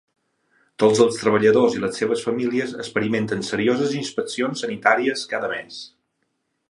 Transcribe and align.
Tots 0.83 1.01
els 1.03 1.19
treballadors 1.23 1.75
i 1.79 1.83
les 1.83 1.99
seves 2.01 2.23
famílies 2.29 2.73
experimenten 2.85 3.45
serioses 3.51 3.93
inspeccions 4.01 4.65
sanitàries 4.67 5.27
cada 5.35 5.53
mes. 5.57 5.79